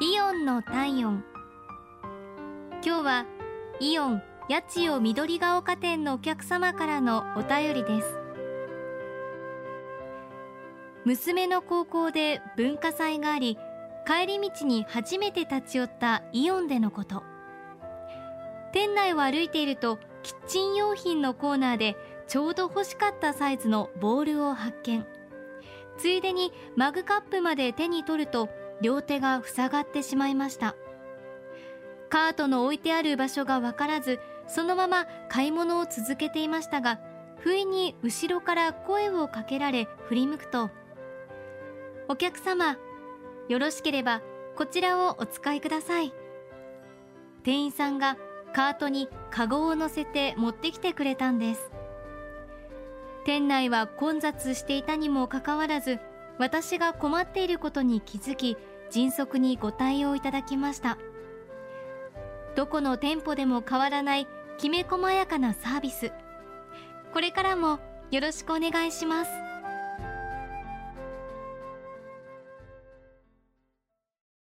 [0.00, 1.24] イオンの体温。
[2.84, 3.26] 今日は
[3.78, 8.18] イオン八千代緑が丘店のお客様からのお便りです。
[11.04, 13.56] 娘の高校で文化祭があり
[14.04, 17.22] 帰り道に初めて立ち寄ったイオンでのこと。
[18.72, 25.06] 店内を歩いているとキッチン用品のコーナーでちょうど欲しかったサイズのボールを発見。
[25.96, 28.48] ついでにマグカップまで手に取ると
[28.84, 30.76] 両手が塞がってしまいました。
[32.10, 37.00] カートの置いてある場所が分からずそのまま買い物を続けていましたが
[37.38, 40.70] 不意に後ろから声をかけられ振り向くと
[42.08, 42.76] 「お客様
[43.48, 44.20] よろしければ
[44.54, 46.12] こちらをお使いください」
[47.42, 48.18] 店員さんが
[48.52, 51.70] カートにカゴを乗せて持ってきてくれたんです。
[53.24, 55.98] 店内は混雑していたにもかかわらず
[56.38, 58.58] 私が困っていることに気づき
[58.94, 60.98] 迅速にご対応いただきました。
[62.54, 66.12] どこの店舗でも変わらないきめ細やかなサービス。
[67.12, 67.80] これからも
[68.12, 69.43] よろしくお願いします。